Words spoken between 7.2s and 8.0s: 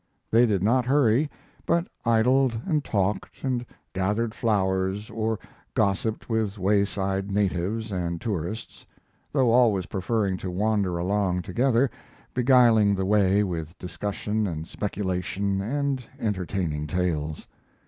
natives